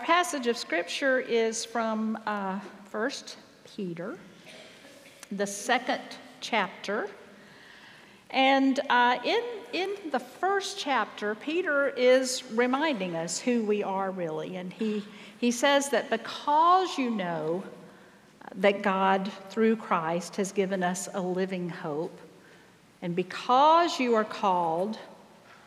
Our 0.00 0.06
passage 0.06 0.46
of 0.46 0.56
scripture 0.56 1.20
is 1.20 1.62
from 1.62 2.18
uh, 2.24 2.58
1 2.90 3.10
Peter, 3.76 4.16
the 5.30 5.46
second 5.46 6.00
chapter. 6.40 7.06
And 8.30 8.80
uh, 8.88 9.18
in, 9.22 9.42
in 9.74 10.10
the 10.10 10.18
first 10.18 10.78
chapter, 10.78 11.34
Peter 11.34 11.90
is 11.90 12.42
reminding 12.54 13.14
us 13.14 13.38
who 13.38 13.62
we 13.62 13.82
are 13.82 14.10
really. 14.10 14.56
And 14.56 14.72
he, 14.72 15.04
he 15.36 15.50
says 15.50 15.90
that 15.90 16.08
because 16.08 16.96
you 16.96 17.10
know 17.10 17.62
that 18.54 18.80
God, 18.80 19.30
through 19.50 19.76
Christ, 19.76 20.34
has 20.36 20.50
given 20.50 20.82
us 20.82 21.10
a 21.12 21.20
living 21.20 21.68
hope, 21.68 22.18
and 23.02 23.14
because 23.14 24.00
you 24.00 24.14
are 24.14 24.24
called 24.24 24.98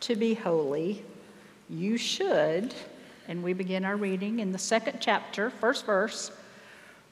to 0.00 0.16
be 0.16 0.34
holy, 0.34 1.04
you 1.70 1.96
should, 1.96 2.74
and 3.28 3.42
we 3.42 3.52
begin 3.52 3.84
our 3.84 3.96
reading 3.96 4.40
in 4.40 4.52
the 4.52 4.58
second 4.58 4.98
chapter, 5.00 5.50
first 5.50 5.86
verse, 5.86 6.30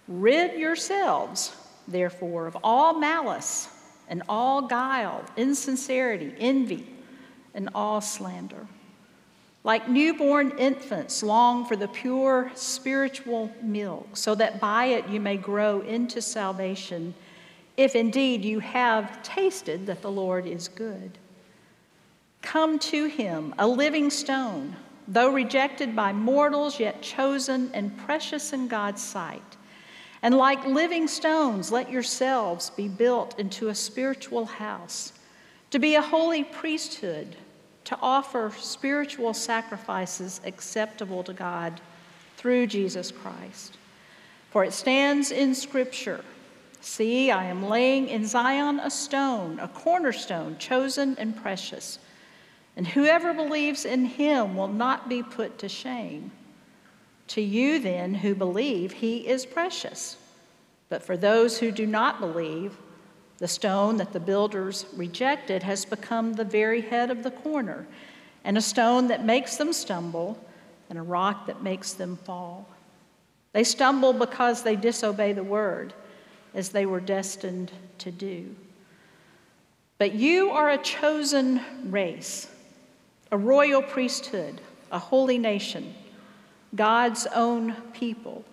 rid 0.09 0.59
yourselves, 0.59 1.55
therefore, 1.89 2.47
of 2.47 2.57
all 2.63 2.99
malice 2.99 3.69
and 4.09 4.23
all 4.29 4.63
guile, 4.63 5.25
insincerity, 5.37 6.35
envy, 6.39 6.87
and 7.55 7.69
all 7.75 8.01
slander. 8.01 8.67
Like 9.65 9.89
newborn 9.89 10.59
infants, 10.59 11.23
long 11.23 11.65
for 11.65 11.77
the 11.77 11.89
pure 11.89 12.51
spiritual 12.55 13.53
milk, 13.63 14.17
so 14.17 14.35
that 14.35 14.61
by 14.61 14.87
it 14.87 15.09
you 15.09 15.21
may 15.21 15.37
grow 15.37 15.81
into 15.83 16.21
salvation, 16.21 17.15
if 17.77 17.95
indeed 17.95 18.45
you 18.45 18.59
have 18.59 19.23
tasted 19.23 19.87
that 19.87 20.03
the 20.03 20.11
Lord 20.11 20.47
is 20.47 20.69
good. 20.69 21.17
Come 22.43 22.81
to 22.81 23.07
him, 23.07 23.55
a 23.57 23.67
living 23.67 24.11
stone, 24.11 24.75
though 25.13 25.33
rejected 25.33 25.95
by 25.95 26.13
mortals, 26.13 26.81
yet 26.81 27.03
chosen 27.03 27.71
and 27.75 27.97
precious 27.99 28.53
in 28.53 28.69
God's 28.69 29.03
sight. 29.03 29.57
And 30.23 30.37
like 30.37 30.65
living 30.65 31.09
stones, 31.09 31.71
let 31.71 31.91
yourselves 31.91 32.71
be 32.71 32.89
built 32.89 33.39
into 33.39 33.69
a 33.69 33.75
spiritual 33.75 34.47
house, 34.47 35.13
to 35.71 35.79
be 35.79 35.97
a 35.97 36.03
holy 36.03 36.45
priesthood 36.45 37.37
to 37.85 37.99
offer 38.01 38.53
spiritual 38.59 39.35
sacrifices 39.35 40.41
acceptable 40.45 41.23
to 41.25 41.33
God 41.33 41.81
through 42.37 42.67
Jesus 42.67 43.11
Christ. 43.11 43.77
For 44.51 44.65
it 44.65 44.73
stands 44.73 45.31
in 45.31 45.55
Scripture 45.55 46.25
See, 46.81 47.31
I 47.31 47.45
am 47.45 47.69
laying 47.69 48.09
in 48.09 48.27
Zion 48.27 48.81
a 48.81 48.91
stone, 48.91 49.61
a 49.61 49.69
cornerstone, 49.69 50.59
chosen 50.59 51.15
and 51.17 51.37
precious. 51.37 52.01
And 52.77 52.87
whoever 52.87 53.35
believes 53.35 53.85
in 53.85 54.07
him 54.07 54.57
will 54.57 54.69
not 54.69 55.09
be 55.09 55.23
put 55.23 55.59
to 55.59 55.69
shame. 55.69 56.31
To 57.29 57.41
you, 57.41 57.79
then, 57.79 58.15
who 58.15 58.35
believe, 58.35 58.93
he 58.93 59.29
is 59.29 59.47
precious. 59.47 60.17
But 60.89 61.03
for 61.03 61.17
those 61.17 61.59
who 61.59 61.71
do 61.71 61.87
not 61.87 62.21
believe, 62.21 62.77
the 63.39 63.49
stone 63.49 63.97
that 63.97 64.13
the 64.13 64.21
builders 64.21 64.87
rejected 64.95 65.63
has 65.63 65.85
become 65.85 66.35
the 66.35 66.45
very 66.45 66.81
head 66.81 67.11
of 67.11 67.23
the 67.23 67.31
corner, 67.31 67.87
and 68.45 68.57
a 68.57 68.63
stone 68.63 69.09
that 69.09 69.25
makes 69.25 69.57
them 69.57 69.73
stumble, 69.73 70.39
and 70.89 70.99
a 70.99 71.03
rock 71.03 71.47
that 71.47 71.63
makes 71.63 71.93
them 71.95 72.17
fall. 72.17 72.69
They 73.53 73.65
stumble 73.65 74.13
because 74.13 74.63
they 74.63 74.77
disobey 74.77 75.33
the 75.33 75.43
word, 75.43 75.93
as 76.55 76.69
they 76.69 76.87
were 76.87 77.01
destined 77.01 77.73
to 77.99 78.11
do. 78.11 78.55
But 79.99 80.13
you 80.13 80.51
are 80.51 80.71
a 80.71 80.79
chosen 80.79 81.61
race, 81.85 82.47
a 83.33 83.37
royal 83.37 83.83
priesthood, 83.83 84.61
a 84.93 84.99
holy 84.99 85.39
nation, 85.39 85.95
God's 86.75 87.27
own 87.35 87.75
people 87.93 88.45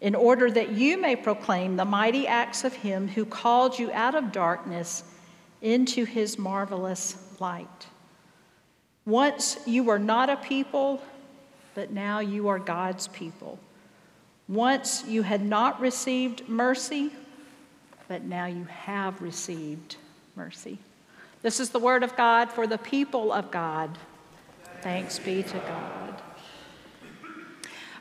in 0.00 0.14
order 0.14 0.50
that 0.50 0.70
you 0.70 1.00
may 1.00 1.16
proclaim 1.16 1.76
the 1.76 1.84
mighty 1.84 2.26
acts 2.26 2.62
of 2.62 2.72
him 2.72 3.08
who 3.08 3.24
called 3.24 3.78
you 3.78 3.90
out 3.92 4.14
of 4.14 4.32
darkness 4.32 5.02
into 5.62 6.04
his 6.04 6.38
marvelous 6.38 7.16
light. 7.40 7.86
Once 9.04 9.58
you 9.66 9.82
were 9.82 9.98
not 9.98 10.30
a 10.30 10.36
people, 10.36 11.02
but 11.74 11.90
now 11.90 12.20
you 12.20 12.48
are 12.48 12.58
God's 12.58 13.08
people. 13.08 13.58
Once 14.46 15.04
you 15.08 15.22
had 15.22 15.44
not 15.44 15.80
received 15.80 16.48
mercy, 16.48 17.10
but 18.08 18.22
now 18.22 18.46
you 18.46 18.64
have 18.64 19.20
received 19.20 19.96
mercy. 20.36 20.78
This 21.44 21.60
is 21.60 21.68
the 21.68 21.78
word 21.78 22.02
of 22.02 22.16
God 22.16 22.50
for 22.50 22.66
the 22.66 22.78
people 22.78 23.30
of 23.30 23.50
God. 23.50 23.98
Thanks 24.80 25.18
be 25.18 25.42
to 25.42 25.58
God. 25.58 26.22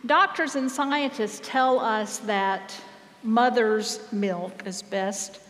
Doctors 0.06 0.56
and 0.56 0.72
scientists 0.72 1.42
tell 1.44 1.78
us 1.78 2.20
that 2.20 2.74
mother's 3.22 4.00
milk 4.14 4.64
is 4.66 4.82
best 4.82 5.42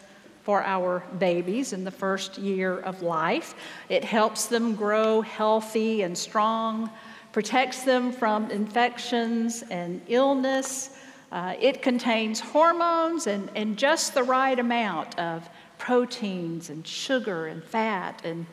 for 0.42 0.64
our 0.64 1.04
babies 1.20 1.72
in 1.72 1.84
the 1.84 1.92
first 1.92 2.40
year 2.40 2.80
of 2.80 3.04
life. 3.04 3.54
It 3.90 4.04
helps 4.04 4.48
them 4.48 4.74
grow 4.74 5.22
healthy 5.22 6.02
and 6.02 6.18
strong, 6.18 6.90
protects 7.32 7.84
them 7.84 8.12
from 8.12 8.50
infections 8.50 9.64
and 9.70 10.02
illness. 10.08 10.98
Uh, 11.32 11.54
it 11.62 11.84
contains 11.84 12.40
hormones 12.40 13.28
and, 13.28 13.52
and 13.56 13.78
just 13.78 14.16
the 14.16 14.24
right 14.24 14.58
amount 14.58 15.20
of 15.20 15.48
proteins 15.84 16.70
and 16.70 16.88
sugar 16.88 17.48
and 17.48 17.62
fat 17.62 18.22
and, 18.24 18.46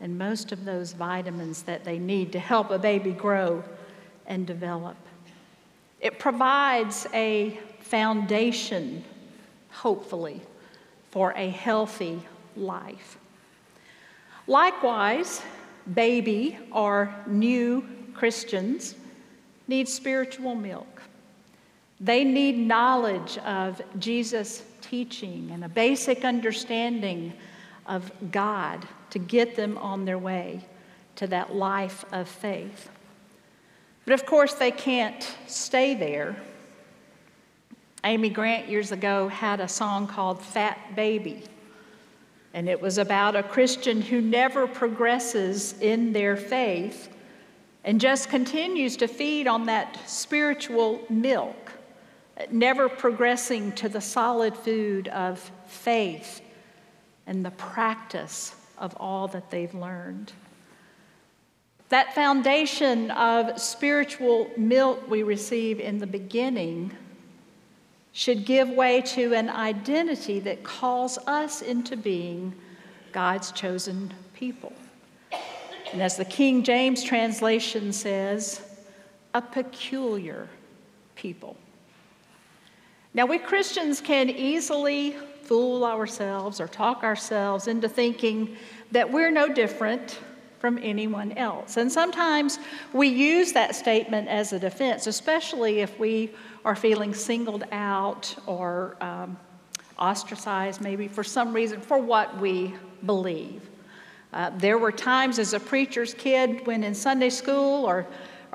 and 0.00 0.16
most 0.16 0.52
of 0.52 0.64
those 0.64 0.92
vitamins 0.92 1.62
that 1.62 1.82
they 1.82 1.98
need 1.98 2.30
to 2.30 2.38
help 2.38 2.70
a 2.70 2.78
baby 2.78 3.10
grow 3.10 3.64
and 4.28 4.46
develop. 4.46 4.96
It 6.00 6.20
provides 6.20 7.08
a 7.12 7.58
foundation, 7.80 9.02
hopefully, 9.68 10.40
for 11.10 11.32
a 11.32 11.50
healthy 11.50 12.22
life. 12.54 13.18
Likewise, 14.46 15.42
baby 15.92 16.56
or 16.70 17.12
new 17.26 17.84
Christians 18.14 18.94
need 19.66 19.88
spiritual 19.88 20.54
milk. 20.54 21.02
They 21.98 22.22
need 22.22 22.56
knowledge 22.56 23.38
of 23.38 23.82
Jesus' 23.98 24.62
teaching 24.88 25.50
and 25.52 25.64
a 25.64 25.68
basic 25.68 26.24
understanding 26.24 27.32
of 27.86 28.10
God 28.30 28.86
to 29.10 29.18
get 29.18 29.56
them 29.56 29.78
on 29.78 30.04
their 30.04 30.18
way 30.18 30.64
to 31.16 31.26
that 31.28 31.54
life 31.54 32.04
of 32.12 32.28
faith. 32.28 32.90
But 34.04 34.14
of 34.14 34.26
course, 34.26 34.54
they 34.54 34.70
can't 34.70 35.36
stay 35.46 35.94
there. 35.94 36.36
Amy 38.04 38.30
Grant 38.30 38.68
years 38.68 38.92
ago 38.92 39.28
had 39.28 39.60
a 39.60 39.68
song 39.68 40.06
called 40.06 40.40
Fat 40.40 40.94
Baby, 40.94 41.42
and 42.54 42.68
it 42.68 42.80
was 42.80 42.98
about 42.98 43.34
a 43.34 43.42
Christian 43.42 44.00
who 44.00 44.20
never 44.20 44.66
progresses 44.66 45.74
in 45.80 46.12
their 46.12 46.36
faith 46.36 47.08
and 47.84 48.00
just 48.00 48.28
continues 48.28 48.96
to 48.98 49.08
feed 49.08 49.46
on 49.46 49.66
that 49.66 49.98
spiritual 50.08 51.00
milk, 51.08 51.72
never 52.50 52.88
progressing 52.88 53.72
to 53.72 53.88
the 53.88 54.00
solid 54.00 54.56
food 54.56 55.08
of 55.08 55.50
faith 55.66 56.40
and 57.26 57.44
the 57.44 57.50
practice 57.52 58.54
of 58.78 58.96
all 58.98 59.28
that 59.28 59.50
they've 59.50 59.74
learned. 59.74 60.32
That 61.88 62.14
foundation 62.14 63.10
of 63.12 63.60
spiritual 63.60 64.50
milk 64.56 65.08
we 65.08 65.22
receive 65.22 65.80
in 65.80 65.98
the 65.98 66.06
beginning 66.06 66.92
should 68.12 68.44
give 68.44 68.68
way 68.70 69.02
to 69.02 69.34
an 69.34 69.48
identity 69.48 70.40
that 70.40 70.64
calls 70.64 71.18
us 71.26 71.62
into 71.62 71.96
being 71.96 72.54
God's 73.12 73.52
chosen 73.52 74.12
people. 74.34 74.72
And 75.92 76.02
as 76.02 76.16
the 76.16 76.24
King 76.24 76.64
James 76.64 77.04
translation 77.04 77.92
says, 77.92 78.60
a 79.34 79.42
peculiar 79.42 80.48
people. 81.14 81.56
Now, 83.16 83.24
we 83.24 83.38
Christians 83.38 84.02
can 84.02 84.28
easily 84.28 85.12
fool 85.40 85.86
ourselves 85.86 86.60
or 86.60 86.68
talk 86.68 87.02
ourselves 87.02 87.66
into 87.66 87.88
thinking 87.88 88.58
that 88.92 89.10
we're 89.10 89.30
no 89.30 89.48
different 89.48 90.20
from 90.58 90.78
anyone 90.82 91.32
else. 91.32 91.78
And 91.78 91.90
sometimes 91.90 92.58
we 92.92 93.08
use 93.08 93.52
that 93.52 93.74
statement 93.74 94.28
as 94.28 94.52
a 94.52 94.58
defense, 94.58 95.06
especially 95.06 95.80
if 95.80 95.98
we 95.98 96.30
are 96.62 96.76
feeling 96.76 97.14
singled 97.14 97.64
out 97.72 98.36
or 98.44 98.98
um, 99.00 99.38
ostracized, 99.98 100.82
maybe 100.82 101.08
for 101.08 101.24
some 101.24 101.54
reason, 101.54 101.80
for 101.80 101.96
what 101.96 102.38
we 102.38 102.74
believe. 103.06 103.62
Uh, 104.34 104.50
there 104.58 104.76
were 104.76 104.92
times 104.92 105.38
as 105.38 105.54
a 105.54 105.60
preacher's 105.60 106.12
kid 106.12 106.66
when 106.66 106.84
in 106.84 106.94
Sunday 106.94 107.30
school 107.30 107.86
or 107.86 108.06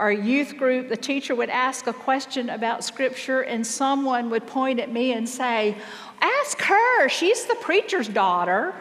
our 0.02 0.12
youth 0.12 0.58
group, 0.58 0.90
the 0.90 0.98
teacher 0.98 1.36
would 1.36 1.52
ask 1.52 1.86
a 1.86 1.94
question 1.94 2.50
about 2.50 2.84
Scripture, 2.84 3.42
and 3.42 3.66
someone 3.66 4.32
would 4.32 4.48
point 4.48 4.80
at 4.80 4.92
me 4.92 5.14
and 5.14 5.30
say, 5.30 5.78
Ask 6.20 6.60
her, 6.62 7.08
she's 7.08 7.46
the 7.46 7.54
preacher's 7.62 8.08
daughter. 8.08 8.74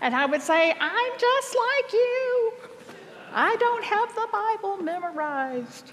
And 0.00 0.16
I 0.16 0.24
would 0.24 0.40
say, 0.40 0.74
I'm 0.80 1.12
just 1.18 1.54
like 1.54 1.92
you. 1.92 2.52
I 3.34 3.54
don't 3.56 3.84
have 3.84 4.14
the 4.14 4.28
Bible 4.32 4.78
memorized. 4.78 5.92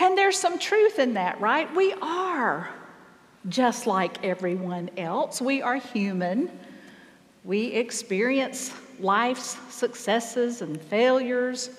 And 0.00 0.18
there's 0.18 0.36
some 0.36 0.58
truth 0.58 0.98
in 0.98 1.14
that, 1.14 1.40
right? 1.40 1.72
We 1.76 1.92
are 2.02 2.68
just 3.48 3.86
like 3.86 4.24
everyone 4.24 4.90
else. 4.96 5.40
We 5.40 5.62
are 5.62 5.76
human. 5.76 6.50
We 7.44 7.66
experience 7.66 8.72
life's 9.00 9.56
successes 9.74 10.62
and 10.62 10.80
failures, 10.80 11.70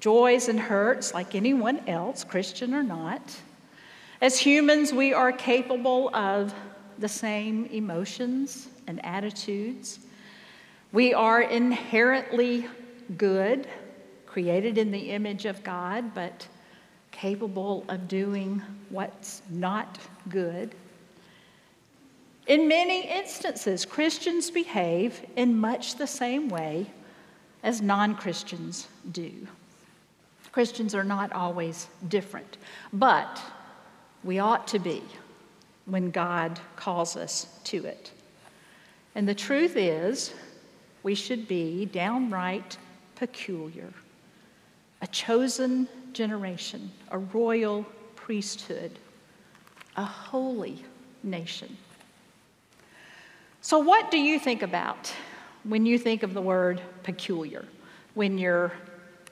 joys 0.00 0.48
and 0.48 0.58
hurts 0.58 1.14
like 1.14 1.34
anyone 1.34 1.80
else, 1.88 2.24
Christian 2.24 2.74
or 2.74 2.82
not. 2.82 3.22
As 4.20 4.38
humans, 4.38 4.92
we 4.92 5.12
are 5.12 5.32
capable 5.32 6.14
of 6.14 6.54
the 6.98 7.08
same 7.08 7.66
emotions 7.66 8.68
and 8.86 9.04
attitudes. 9.04 9.98
We 10.92 11.14
are 11.14 11.42
inherently 11.42 12.66
good, 13.16 13.66
created 14.26 14.78
in 14.78 14.90
the 14.90 15.10
image 15.10 15.46
of 15.46 15.62
God, 15.64 16.14
but 16.14 16.46
capable 17.10 17.84
of 17.88 18.08
doing 18.08 18.62
what's 18.90 19.42
not 19.50 19.98
good. 20.28 20.74
In 22.46 22.66
many 22.66 23.08
instances, 23.08 23.84
Christians 23.84 24.50
behave 24.50 25.24
in 25.36 25.56
much 25.56 25.96
the 25.96 26.06
same 26.06 26.48
way 26.48 26.90
as 27.62 27.80
non 27.80 28.16
Christians 28.16 28.88
do. 29.12 29.46
Christians 30.50 30.94
are 30.94 31.04
not 31.04 31.32
always 31.32 31.86
different, 32.08 32.58
but 32.92 33.40
we 34.24 34.38
ought 34.38 34.66
to 34.68 34.78
be 34.78 35.02
when 35.86 36.10
God 36.10 36.60
calls 36.76 37.16
us 37.16 37.46
to 37.64 37.84
it. 37.86 38.10
And 39.14 39.28
the 39.28 39.34
truth 39.34 39.76
is, 39.76 40.34
we 41.02 41.14
should 41.14 41.48
be 41.48 41.86
downright 41.86 42.76
peculiar, 43.16 43.92
a 45.00 45.06
chosen 45.06 45.88
generation, 46.12 46.90
a 47.10 47.18
royal 47.18 47.84
priesthood, 48.14 48.98
a 49.96 50.04
holy 50.04 50.84
nation. 51.22 51.76
So, 53.64 53.78
what 53.78 54.10
do 54.10 54.18
you 54.18 54.40
think 54.40 54.62
about 54.62 55.14
when 55.62 55.86
you 55.86 55.96
think 55.96 56.24
of 56.24 56.34
the 56.34 56.42
word 56.42 56.82
peculiar? 57.04 57.64
When 58.14 58.36
you're 58.36 58.72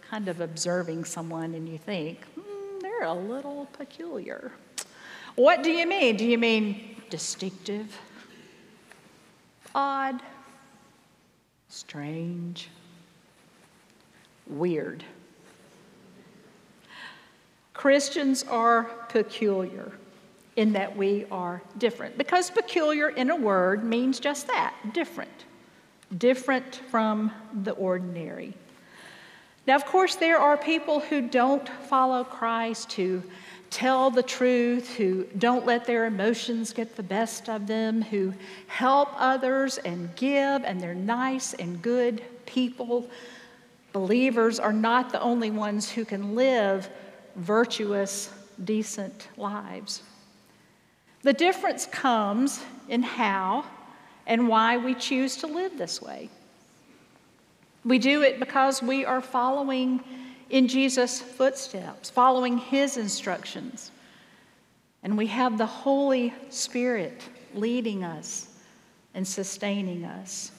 kind 0.08 0.28
of 0.28 0.40
observing 0.40 1.04
someone 1.04 1.52
and 1.54 1.68
you 1.68 1.78
think, 1.78 2.20
mm, 2.38 2.80
they're 2.80 3.02
a 3.02 3.12
little 3.12 3.66
peculiar. 3.72 4.52
What 5.34 5.64
do 5.64 5.72
you 5.72 5.84
mean? 5.84 6.16
Do 6.16 6.24
you 6.24 6.38
mean 6.38 7.02
distinctive, 7.10 7.98
odd, 9.74 10.22
strange, 11.68 12.68
weird? 14.46 15.02
Christians 17.74 18.44
are 18.44 18.84
peculiar 19.08 19.90
in 20.56 20.72
that 20.72 20.96
we 20.96 21.26
are 21.30 21.62
different. 21.78 22.18
Because 22.18 22.50
peculiar 22.50 23.08
in 23.08 23.30
a 23.30 23.36
word 23.36 23.84
means 23.84 24.20
just 24.20 24.46
that 24.48 24.74
different. 24.92 25.44
Different 26.18 26.76
from 26.90 27.30
the 27.62 27.72
ordinary. 27.72 28.54
Now, 29.66 29.76
of 29.76 29.86
course, 29.86 30.16
there 30.16 30.38
are 30.38 30.56
people 30.56 31.00
who 31.00 31.20
don't 31.20 31.68
follow 31.68 32.24
Christ, 32.24 32.92
who 32.94 33.22
tell 33.70 34.10
the 34.10 34.22
truth, 34.22 34.96
who 34.96 35.24
don't 35.38 35.64
let 35.64 35.84
their 35.84 36.06
emotions 36.06 36.72
get 36.72 36.96
the 36.96 37.02
best 37.02 37.48
of 37.48 37.66
them, 37.66 38.02
who 38.02 38.34
help 38.66 39.10
others 39.16 39.78
and 39.78 40.14
give, 40.16 40.64
and 40.64 40.80
they're 40.80 40.94
nice 40.94 41.54
and 41.54 41.80
good 41.80 42.22
people. 42.46 43.08
Believers 43.92 44.58
are 44.58 44.72
not 44.72 45.12
the 45.12 45.20
only 45.20 45.50
ones 45.50 45.88
who 45.88 46.04
can 46.04 46.34
live 46.34 46.88
virtuous, 47.36 48.30
decent 48.64 49.28
lives. 49.36 50.02
The 51.22 51.32
difference 51.32 51.86
comes 51.86 52.62
in 52.88 53.02
how 53.02 53.64
and 54.26 54.48
why 54.48 54.76
we 54.76 54.94
choose 54.94 55.36
to 55.38 55.46
live 55.46 55.76
this 55.76 56.00
way. 56.00 56.30
We 57.84 57.98
do 57.98 58.22
it 58.22 58.38
because 58.38 58.82
we 58.82 59.04
are 59.04 59.20
following 59.20 60.02
in 60.50 60.68
Jesus' 60.68 61.20
footsteps, 61.20 62.10
following 62.10 62.58
his 62.58 62.96
instructions. 62.96 63.90
And 65.02 65.16
we 65.16 65.26
have 65.28 65.56
the 65.56 65.66
Holy 65.66 66.34
Spirit 66.50 67.22
leading 67.54 68.04
us 68.04 68.48
and 69.14 69.26
sustaining 69.26 70.04
us. 70.04 70.52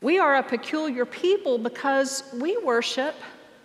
We 0.00 0.18
are 0.18 0.36
a 0.36 0.42
peculiar 0.42 1.04
people 1.04 1.58
because 1.58 2.22
we 2.34 2.56
worship 2.58 3.14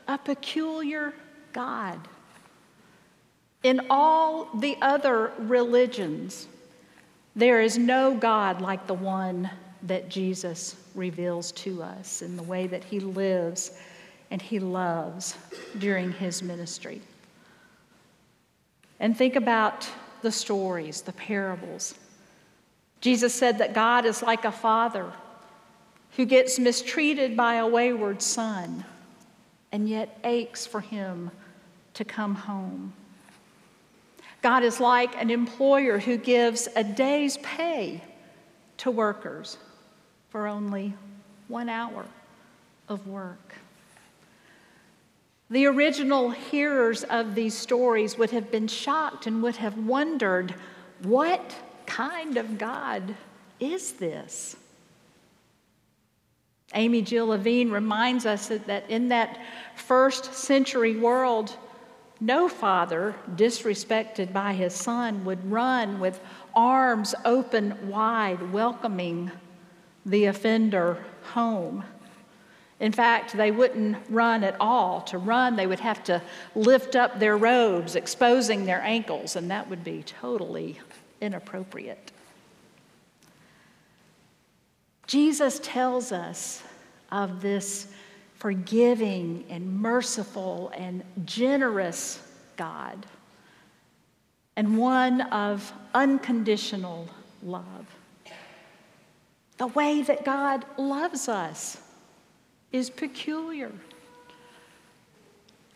a 0.07 0.17
peculiar 0.17 1.13
God. 1.51 1.99
In 3.63 3.88
all 3.89 4.50
the 4.56 4.77
other 4.81 5.31
religions, 5.39 6.48
there 7.36 7.62
is 7.62 7.77
no 7.77 8.13
God 8.13 8.62
like 8.62 8.86
the 8.86 8.94
one 8.94 9.50
that 9.83 10.10
Jesus 10.10 10.75
reveals 10.95 11.51
to 11.54 11.81
us 11.81 12.21
in 12.21 12.38
the 12.38 12.44
way 12.44 12.68
that 12.68 12.83
he 12.83 13.00
lives 13.00 13.71
and 14.31 14.42
he 14.42 14.60
loves 14.60 15.38
during 15.80 16.12
his 16.12 16.44
ministry. 16.44 17.01
And 19.00 19.18
think 19.18 19.36
about 19.36 19.88
the 20.21 20.31
stories, 20.31 21.01
the 21.01 21.13
parables. 21.13 21.95
Jesus 23.01 23.33
said 23.33 23.57
that 23.57 23.74
God 23.74 24.06
is 24.06 24.24
like 24.24 24.45
a 24.45 24.51
father 24.51 25.12
who 26.16 26.25
gets 26.25 26.59
mistreated 26.59 27.36
by 27.36 27.56
a 27.56 27.68
wayward 27.68 28.21
son 28.21 28.86
and 29.71 29.89
yet 29.89 30.19
aches 30.24 30.66
for 30.66 30.80
him 30.80 31.31
to 31.95 32.06
come 32.06 32.36
home. 32.36 32.94
God 34.44 34.63
is 34.63 34.81
like 34.81 35.19
an 35.19 35.30
employer 35.30 35.98
who 35.98 36.18
gives 36.18 36.68
a 36.75 36.84
day's 36.84 37.38
pay 37.38 38.01
to 38.78 38.92
workers 38.92 39.57
for 40.30 40.48
only 40.48 40.94
one 41.47 41.69
hour 41.69 42.06
of 42.90 43.07
work. 43.07 43.56
The 45.50 45.66
original 45.66 46.30
hearers 46.30 47.04
of 47.06 47.35
these 47.35 47.54
stories 47.54 48.18
would 48.18 48.31
have 48.31 48.52
been 48.52 48.68
shocked 48.68 49.28
and 49.28 49.42
would 49.44 49.56
have 49.56 49.78
wondered 49.78 50.54
what 51.04 51.56
kind 51.85 52.35
of 52.35 52.57
God 52.57 53.16
is 53.62 53.94
this? 53.94 54.57
Amy 56.73 57.02
Jill 57.02 57.28
Levine 57.28 57.71
reminds 57.71 58.26
us 58.26 58.47
that 58.47 58.90
in 58.90 59.07
that 59.09 59.40
first 59.76 60.33
century 60.33 60.97
world, 60.97 61.56
no 62.23 62.47
father, 62.47 63.13
disrespected 63.35 64.31
by 64.31 64.53
his 64.53 64.73
son, 64.73 65.25
would 65.25 65.51
run 65.51 65.99
with 65.99 66.21
arms 66.56 67.13
open 67.25 67.89
wide, 67.89 68.53
welcoming 68.53 69.30
the 70.06 70.25
offender 70.25 71.03
home. 71.33 71.83
In 72.80 72.94
fact, 72.94 73.35
they 73.35 73.51
wouldn't 73.51 73.97
run 74.09 74.44
at 74.44 74.56
all. 74.59 75.01
To 75.01 75.18
run, 75.18 75.57
they 75.57 75.68
would 75.68 75.81
have 75.81 76.03
to 76.06 76.21
lift 76.56 76.95
up 76.95 77.19
their 77.19 77.37
robes, 77.37 77.95
exposing 77.95 78.65
their 78.65 78.81
ankles, 78.81 79.35
and 79.35 79.51
that 79.51 79.69
would 79.69 79.83
be 79.83 80.03
totally 80.03 80.80
inappropriate. 81.19 82.11
Jesus 85.07 85.59
tells 85.61 86.13
us 86.13 86.63
of 87.11 87.42
this 87.42 87.87
forgiving 88.44 89.45
and 89.50 89.80
merciful 89.80 90.69
and 90.76 91.02
generous 91.23 92.21
God, 92.57 93.06
and 94.57 94.78
one 94.78 95.21
of 95.21 95.71
unconditional 95.94 97.07
love. 97.42 97.85
The 99.59 99.68
way 99.68 100.02
that 100.02 100.26
God 100.26 100.66
loves 100.78 101.30
us 101.30 101.78
is 102.73 102.90
peculiar. 102.90 103.71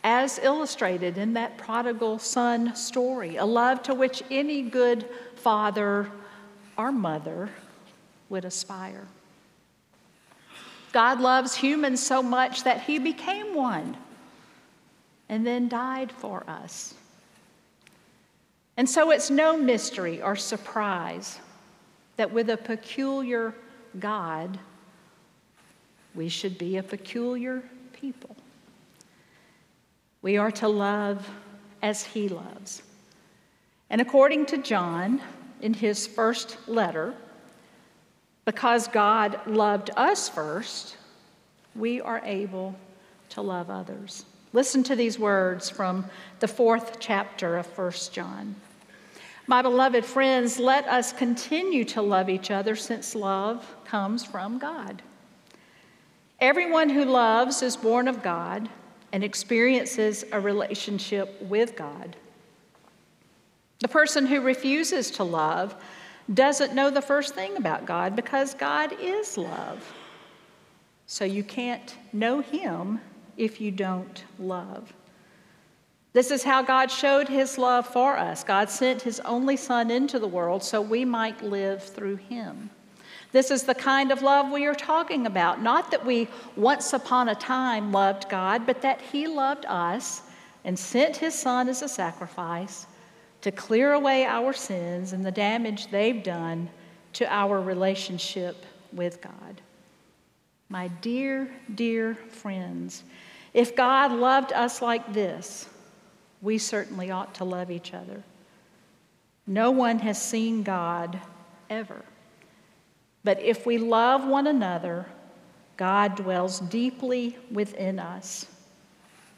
As 0.04 0.38
illustrated 0.38 1.18
in 1.18 1.36
that 1.36 1.58
prodigal 1.58 2.20
son 2.20 2.76
story, 2.76 3.38
a 3.38 3.46
love 3.46 3.82
to 3.84 3.94
which 3.94 4.24
any 4.30 4.62
good 4.62 5.08
father 5.36 6.12
or 6.78 6.92
mother 6.92 7.50
would 8.28 8.44
aspire. 8.44 9.08
God 10.98 11.22
loves 11.22 11.54
humans 11.54 12.02
so 12.02 12.24
much 12.24 12.64
that 12.64 12.82
he 12.82 12.98
became 12.98 13.54
one 13.54 13.96
and 15.30 15.46
then 15.46 15.70
died 15.70 16.12
for 16.12 16.44
us. 16.50 16.96
And 18.78 18.90
so 18.90 19.12
it's 19.12 19.30
no 19.30 19.56
mystery 19.56 20.24
or 20.24 20.36
surprise 20.36 21.38
that 22.16 22.34
with 22.34 22.50
a 22.50 22.58
peculiar 22.58 23.54
God, 24.00 24.58
we 26.16 26.30
should 26.30 26.58
be 26.58 26.78
a 26.78 26.84
peculiar 26.84 27.62
people. 27.94 28.36
We 30.24 30.38
are 30.38 30.50
to 30.54 30.68
love 30.68 31.30
as 31.84 32.04
he 32.06 32.28
loves. 32.28 32.82
And 33.92 34.02
according 34.02 34.48
to 34.48 34.58
John, 34.58 35.22
in 35.62 35.76
his 35.76 36.08
first 36.08 36.58
letter, 36.68 37.14
because 38.48 38.88
God 38.88 39.42
loved 39.46 39.90
us 39.98 40.30
first, 40.30 40.96
we 41.76 42.00
are 42.00 42.22
able 42.24 42.74
to 43.28 43.42
love 43.42 43.70
others. 43.70 44.24
Listen 44.54 44.84
to 44.84 44.96
these 44.96 45.20
words 45.20 45.70
from 45.70 46.06
the 46.40 46.48
fourth 46.48 46.98
chapter 46.98 47.58
of 47.58 47.68
1 47.78 47.92
John. 48.14 48.56
My 49.48 49.62
beloved 49.62 50.06
friends, 50.06 50.60
let 50.60 50.88
us 50.88 51.12
continue 51.12 51.84
to 51.86 52.02
love 52.02 52.30
each 52.30 52.50
other 52.50 52.78
since 52.78 53.16
love 53.16 53.76
comes 53.84 54.24
from 54.24 54.60
God. 54.60 55.02
Everyone 56.40 56.88
who 56.88 57.04
loves 57.04 57.62
is 57.62 57.76
born 57.76 58.08
of 58.08 58.24
God 58.24 58.70
and 59.12 59.26
experiences 59.26 60.24
a 60.32 60.40
relationship 60.40 61.42
with 61.42 61.76
God. 61.76 62.16
The 63.82 63.90
person 63.90 64.26
who 64.26 64.40
refuses 64.40 65.12
to 65.12 65.26
love 65.26 65.76
doesn't 66.34 66.74
know 66.74 66.90
the 66.90 67.02
first 67.02 67.36
thing 67.36 67.56
about 67.58 67.86
God 67.86 68.16
because 68.16 68.54
God 68.54 68.94
is 69.00 69.38
love. 69.38 69.94
So 71.06 71.24
you 71.24 71.44
can't 71.44 71.96
know 72.12 72.42
Him 72.42 73.00
if 73.38 73.62
you 73.62 73.72
don't 73.72 74.24
love. 74.38 74.94
This 76.14 76.32
is 76.32 76.44
how 76.44 76.62
God 76.62 76.92
showed 76.92 77.30
His 77.30 77.58
love 77.58 77.88
for 77.88 78.18
us. 78.18 78.44
God 78.44 78.70
sent 78.70 79.02
His 79.02 79.20
only 79.22 79.56
Son 79.56 79.90
into 79.90 80.20
the 80.20 80.28
world 80.28 80.64
so 80.64 80.82
we 80.82 81.06
might 81.06 81.42
live 81.44 81.84
through 81.84 82.18
Him. 82.18 82.70
This 83.32 83.52
is 83.52 83.64
the 83.64 83.76
kind 83.76 84.12
of 84.12 84.22
love 84.22 84.52
we 84.52 84.66
are 84.66 84.76
talking 84.76 85.28
about. 85.28 85.62
Not 85.62 85.92
that 85.92 86.06
we 86.06 86.28
once 86.56 86.94
upon 86.94 87.30
a 87.30 87.36
time 87.36 87.92
loved 87.92 88.30
God, 88.30 88.66
but 88.66 88.82
that 88.82 89.00
He 89.00 89.28
loved 89.28 89.66
us 89.68 90.24
and 90.66 90.78
sent 90.78 91.16
His 91.16 91.36
Son 91.36 91.70
as 91.70 91.82
a 91.82 91.90
sacrifice 91.90 92.88
to 93.48 93.52
clear 93.54 93.94
away 93.94 94.26
our 94.26 94.52
sins 94.52 95.14
and 95.14 95.26
the 95.26 95.32
damage 95.32 95.90
they've 95.90 96.22
done 96.22 96.70
to 97.14 97.26
our 97.34 97.62
relationship 97.62 98.66
with 98.92 99.22
God. 99.22 99.62
My 100.68 100.90
dear, 100.90 101.50
dear 101.74 102.16
friends, 102.16 103.06
if 103.54 103.74
God 103.74 104.12
loved 104.12 104.52
us 104.52 104.82
like 104.82 105.14
this, 105.14 105.70
we 106.42 106.58
certainly 106.58 107.10
ought 107.10 107.36
to 107.36 107.46
love 107.46 107.72
each 107.72 107.94
other. 107.94 108.22
No 109.48 109.72
one 109.72 110.00
has 110.00 110.22
seen 110.22 110.62
God 110.62 111.18
ever. 111.70 112.04
But 113.24 113.42
if 113.42 113.66
we 113.66 113.78
love 113.78 114.28
one 114.28 114.48
another, 114.48 115.06
God 115.78 116.18
dwells 116.18 116.60
deeply 116.60 117.38
within 117.50 117.98
us, 117.98 118.46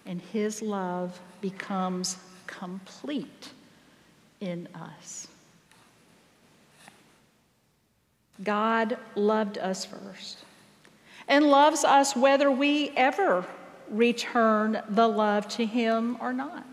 and 0.07 0.19
his 0.19 0.63
love 0.63 1.19
becomes 1.41 2.17
complete 2.47 3.51
in 4.41 4.67
us. 4.73 5.27
God 8.43 8.97
loved 9.15 9.57
us 9.57 9.85
first 9.85 10.39
and 11.27 11.45
loves 11.45 11.83
us 11.83 12.15
whether 12.15 12.49
we 12.49 12.89
ever 12.95 13.45
return 13.89 14.81
the 14.89 15.07
love 15.07 15.47
to 15.49 15.65
Him 15.65 16.17
or 16.21 16.31
not. 16.31 16.65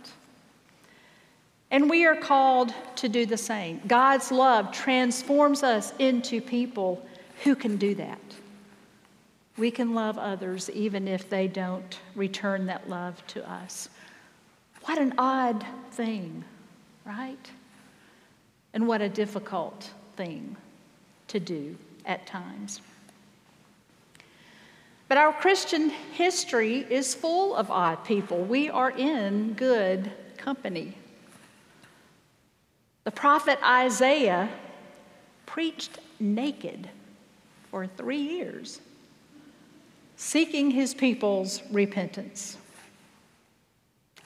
And 1.71 1.91
we 1.91 2.07
are 2.07 2.15
called 2.15 2.73
to 2.97 3.09
do 3.09 3.27
the 3.27 3.37
same. 3.37 3.81
God's 3.87 4.31
love 4.31 4.71
transforms 4.71 5.65
us 5.65 5.93
into 5.99 6.41
people 6.41 7.05
who 7.43 7.57
can 7.57 7.77
do 7.77 7.97
that. 7.97 8.21
We 9.59 9.71
can 9.73 9.95
love 9.95 10.19
others 10.19 10.71
even 10.71 11.09
if 11.09 11.29
they 11.29 11.49
don't 11.49 11.99
return 12.15 12.67
that 12.67 12.89
love 12.89 13.27
to 13.29 13.51
us. 13.51 13.89
What 14.85 14.99
an 14.99 15.15
odd 15.19 15.67
thing 15.91 16.45
right? 17.07 17.51
And 18.77 18.87
what 18.87 19.01
a 19.01 19.09
difficult 19.09 19.91
thing 20.17 20.55
to 21.29 21.41
do 21.41 21.79
at 22.05 22.27
times. 22.27 22.83
But 25.09 25.17
our 25.17 25.33
Christian 25.33 25.89
history 25.89 26.81
is 26.91 27.15
full 27.15 27.57
of 27.57 27.71
odd 27.71 28.05
people. 28.05 28.45
We 28.45 28.69
are 28.69 28.91
in 28.91 29.55
good 29.55 30.13
company. 30.37 30.93
The 33.05 33.13
prophet 33.13 33.59
Isaiah 33.65 34.51
preached 35.47 35.99
naked 36.21 36.91
for 37.71 37.87
three 37.87 38.21
years, 38.21 38.83
seeking 40.17 40.71
his 40.71 40.93
people's 40.93 41.63
repentance. 41.71 42.59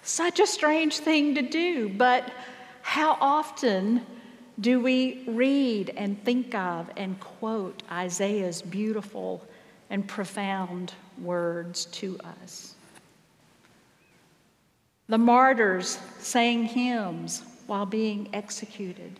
Such 0.03 0.41
a 0.41 0.47
strange 0.49 0.99
thing 0.99 1.37
to 1.37 1.43
do, 1.43 1.89
but 1.89 2.33
how 2.83 3.17
often 3.21 4.05
do 4.61 4.81
we 4.81 5.23
read 5.27 5.93
and 5.97 6.23
think 6.25 6.55
of 6.55 6.91
and 6.97 7.19
quote 7.19 7.83
Isaiah's 7.91 8.61
beautiful 8.61 9.47
and 9.89 10.07
profound 10.07 10.93
words 11.21 11.87
to 11.87 12.19
us? 12.43 12.75
The 15.09 15.19
martyrs 15.19 15.99
sang 16.19 16.65
hymns 16.65 17.43
while 17.67 17.87
being 17.87 18.29
executed. 18.33 19.19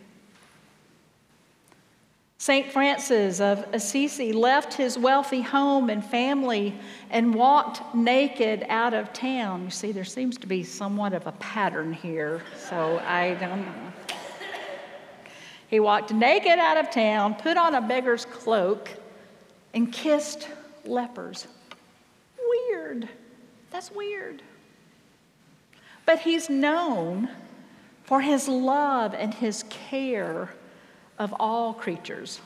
St. 2.39 2.73
Francis 2.73 3.41
of 3.41 3.67
Assisi 3.75 4.33
left 4.33 4.73
his 4.73 4.97
wealthy 4.97 5.43
home 5.43 5.91
and 5.91 6.03
family 6.03 6.75
and 7.11 7.35
walked 7.35 7.95
naked 7.95 8.65
out 8.69 8.95
of 8.95 9.13
town. 9.13 9.65
You 9.65 9.71
see, 9.71 9.93
there 9.93 10.05
seems 10.05 10.39
to 10.39 10.47
be 10.47 10.65
somewhat 10.65 11.13
of 11.13 11.27
a 11.27 11.33
pattern 11.33 11.93
here, 11.93 12.41
so 12.57 12.99
I 13.01 13.35
don't 13.35 13.61
know. 13.61 13.93
He 15.71 15.79
walked 15.79 16.13
naked 16.13 16.59
out 16.59 16.79
of 16.79 16.91
town, 16.91 17.37
put 17.37 17.57
on 17.57 17.77
a 17.77 17.81
beggar's 17.81 18.25
cloak, 18.25 18.91
and 19.73 19.93
kissed 19.93 20.49
lepers. 20.85 21.47
Weird. 22.37 23.09
That's 23.71 23.93
weird. 23.93 24.43
But 26.07 26.19
he's 26.19 26.51
known 26.51 27.31
for 28.03 28.21
his 28.21 28.49
love 28.49 29.15
and 29.15 29.33
his 29.33 29.63
care 29.71 30.53
of 31.21 31.33
all 31.39 31.73
creatures, 31.73 32.41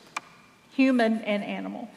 human 0.72 1.22
and 1.22 1.42
animal. 1.42 1.88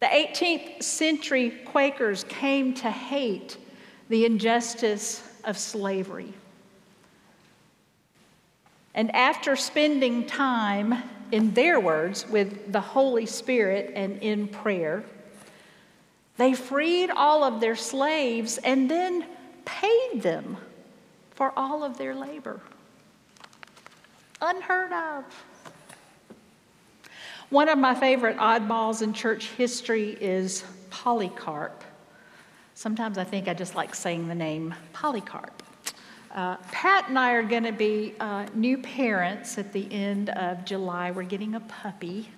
The 0.00 0.06
18th 0.06 0.82
century 0.82 1.60
Quakers 1.66 2.24
came 2.24 2.74
to 2.74 2.90
hate 2.90 3.56
the 4.08 4.26
injustice 4.26 5.22
of 5.44 5.56
slavery. 5.56 6.34
And 8.94 9.14
after 9.14 9.56
spending 9.56 10.26
time, 10.26 11.02
in 11.30 11.54
their 11.54 11.80
words, 11.80 12.28
with 12.28 12.72
the 12.72 12.80
Holy 12.80 13.24
Spirit 13.24 13.92
and 13.94 14.18
in 14.22 14.48
prayer, 14.48 15.02
they 16.36 16.52
freed 16.52 17.10
all 17.10 17.42
of 17.42 17.60
their 17.60 17.76
slaves 17.76 18.58
and 18.58 18.90
then 18.90 19.26
paid 19.64 20.22
them 20.22 20.58
for 21.30 21.52
all 21.56 21.82
of 21.82 21.96
their 21.96 22.14
labor 22.14 22.60
unheard 24.42 24.92
of. 24.92 25.24
One 27.50 27.68
of 27.68 27.78
my 27.78 27.94
favorite 27.94 28.36
oddballs 28.38 29.02
in 29.02 29.12
church 29.12 29.48
history 29.50 30.16
is 30.20 30.64
Polycarp. 30.90 31.84
Sometimes 32.74 33.18
I 33.18 33.24
think 33.24 33.46
I 33.48 33.54
just 33.54 33.74
like 33.74 33.94
saying 33.94 34.28
the 34.28 34.34
name 34.34 34.74
Polycarp. 34.92 35.62
Uh, 36.34 36.56
Pat 36.70 37.10
and 37.10 37.18
I 37.18 37.32
are 37.32 37.42
going 37.42 37.64
to 37.64 37.72
be 37.72 38.14
uh, 38.18 38.46
new 38.54 38.78
parents 38.78 39.58
at 39.58 39.70
the 39.70 39.86
end 39.92 40.30
of 40.30 40.64
July. 40.64 41.10
We're 41.10 41.24
getting 41.24 41.54
a 41.54 41.60
puppy 41.60 42.30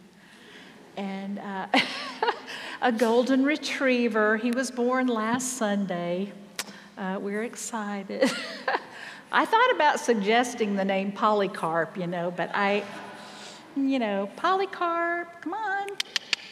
and 0.97 1.39
uh, 1.39 1.69
a 2.83 2.91
golden 2.91 3.45
retriever. 3.45 4.37
He 4.37 4.51
was 4.51 4.73
born 4.73 5.07
last 5.07 5.59
Sunday. 5.59 6.33
Uh, 6.99 7.19
we're 7.21 7.45
excited. 7.45 8.33
I 9.33 9.45
thought 9.45 9.71
about 9.77 10.01
suggesting 10.01 10.75
the 10.75 10.85
name 10.85 11.13
Polycarp, 11.13 11.97
you 11.97 12.09
know, 12.09 12.33
but 12.37 12.51
I, 12.53 12.83
you 13.77 14.01
know, 14.01 14.29
Polycarp, 14.35 15.41
come 15.41 15.55
on. 15.55 15.89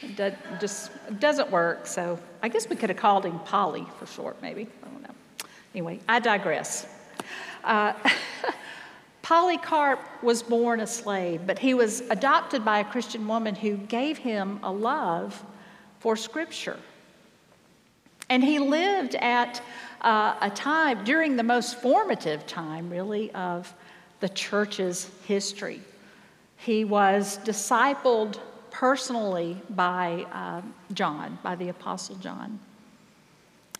It 0.01 0.33
just 0.61 0.93
doesn't 1.19 1.51
work. 1.51 1.89
So 1.89 2.21
I 2.41 2.49
guess 2.49 2.69
we 2.69 2.77
could 2.77 2.91
have 2.91 2.99
called 2.99 3.27
him 3.27 3.41
Polly 3.41 3.85
for 3.99 4.07
short, 4.07 4.41
maybe. 4.41 4.69
I 4.85 4.89
don't 4.89 5.03
know. 5.03 5.15
Anyway, 5.75 5.99
I 6.09 6.21
digress. 6.21 6.87
Uh, 7.65 7.95
Polycarp 9.23 10.01
was 10.23 10.43
born 10.43 10.81
a 10.81 10.87
slave, 10.87 11.47
but 11.47 11.59
he 11.59 11.75
was 11.75 12.01
adopted 12.11 12.65
by 12.65 12.81
a 12.81 12.85
Christian 12.85 13.27
woman 13.27 13.55
who 13.55 13.77
gave 13.77 14.19
him 14.19 14.59
a 14.63 14.73
love 14.73 15.43
for 16.01 16.17
Scripture. 16.17 16.79
And 18.29 18.43
he 18.43 18.59
lived 18.59 19.15
at 19.15 19.63
uh, 20.01 20.37
a 20.41 20.51
time 20.51 21.05
during 21.05 21.37
the 21.37 21.43
most 21.43 21.81
formative 21.81 22.47
time, 22.47 22.91
really, 22.91 23.31
of 23.33 23.73
the 24.21 24.29
church's 24.29 25.11
history. 25.27 25.81
He 26.57 26.85
was 26.85 27.39
discipled 27.39 28.39
personally 28.71 29.61
by 29.71 30.27
uh, 30.33 30.63
John, 30.95 31.39
by 31.43 31.55
the 31.57 31.69
Apostle 31.69 32.17
John. 32.17 32.59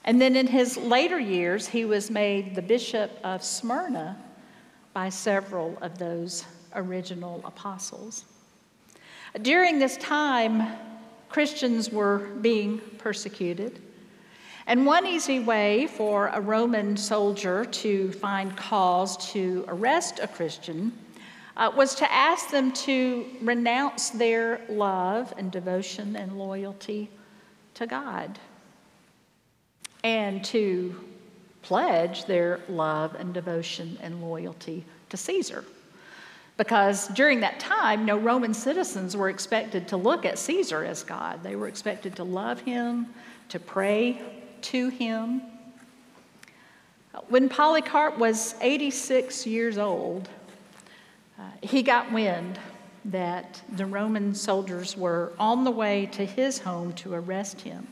And 0.05 0.21
then 0.21 0.35
in 0.35 0.47
his 0.47 0.77
later 0.77 1.19
years, 1.19 1.69
he 1.69 1.85
was 1.85 2.11
made 2.11 2.55
the 2.55 2.63
bishop 2.63 3.19
of 3.23 3.45
Smyrna 3.45 4.17
by 4.93 5.09
several 5.09 5.79
of 5.81 5.99
those 5.99 6.45
original 6.75 7.41
apostles. 7.45 8.25
During 9.41 9.79
this 9.79 9.97
time, 9.99 10.77
Christians 11.29 11.91
were 11.91 12.19
being 12.41 12.79
persecuted. 12.99 13.81
And 14.67 14.85
one 14.85 15.07
easy 15.07 15.41
way 15.41 15.87
for 15.87 16.29
a 16.29 16.41
Roman 16.41 16.97
soldier 16.97 17.65
to 17.65 18.13
find 18.13 18.57
cause 18.57 19.33
to 19.33 19.65
arrest 19.69 20.21
a 20.21 20.29
Christian 20.29 20.93
uh, 21.57 21.71
was 21.75 21.95
to 21.97 22.13
ask 22.13 22.51
them 22.51 22.73
to 22.73 23.27
renounce 23.41 24.11
their 24.11 24.61
love 24.69 25.33
and 25.37 25.51
devotion 25.51 26.17
and 26.17 26.39
loyalty 26.39 27.11
to 27.75 27.87
God 27.87 28.39
and 30.05 30.45
to 30.45 30.95
pledge 31.63 32.25
their 32.25 32.61
love 32.69 33.15
and 33.15 33.33
devotion 33.33 33.97
and 34.03 34.23
loyalty 34.23 34.85
to 35.09 35.17
Caesar. 35.17 35.65
Because 36.57 37.09
during 37.09 37.41
that 37.41 37.61
time, 37.61 38.05
no 38.05 38.17
Roman 38.17 38.53
citizens 38.53 39.17
were 39.17 39.31
expected 39.31 39.89
to 39.89 39.97
look 39.97 40.25
at 40.25 40.39
Caesar 40.39 40.85
as 40.85 41.03
God. 41.03 41.43
They 41.43 41.57
were 41.57 41.69
expected 41.69 42.17
to 42.17 42.25
love 42.25 42.61
him, 42.61 43.07
to 43.49 43.59
pray 43.59 44.21
to 44.63 44.89
him. 44.89 45.43
When 47.29 47.49
Polycarp 47.49 48.19
was 48.19 48.55
86 48.61 49.47
years 49.47 49.79
old, 49.79 50.29
uh, 51.39 51.43
he 51.63 51.83
got 51.83 52.13
wind 52.13 52.59
that 53.07 53.63
the 53.71 53.87
Roman 53.87 54.35
soldiers 54.35 54.97
were 54.97 55.33
on 55.39 55.65
the 55.65 55.71
way 55.71 56.07
to 56.13 56.25
his 56.25 56.59
home 56.59 56.93
to 56.95 57.15
arrest 57.15 57.63
him. 57.63 57.89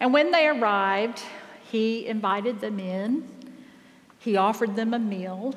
And 0.00 0.12
when 0.12 0.30
they 0.30 0.46
arrived, 0.46 1.22
he 1.70 2.06
invited 2.06 2.60
them 2.60 2.78
in, 2.78 3.28
he 4.18 4.36
offered 4.36 4.76
them 4.76 4.94
a 4.94 4.98
meal. 4.98 5.54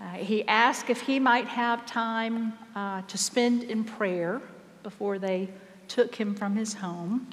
Uh, 0.00 0.12
he 0.12 0.46
asked 0.46 0.90
if 0.90 1.00
he 1.00 1.18
might 1.18 1.46
have 1.46 1.84
time 1.84 2.52
uh, 2.74 3.02
to 3.02 3.18
spend 3.18 3.64
in 3.64 3.84
prayer 3.84 4.40
before 4.82 5.18
they 5.18 5.48
took 5.88 6.14
him 6.14 6.34
from 6.34 6.54
his 6.54 6.74
home, 6.74 7.26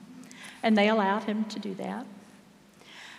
and 0.64 0.78
they 0.78 0.90
allowed 0.90 1.24
him 1.24 1.46
to 1.46 1.60
do 1.60 1.76
that. 1.76 2.06